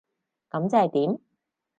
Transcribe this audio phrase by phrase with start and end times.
[0.49, 1.21] 噉即係點？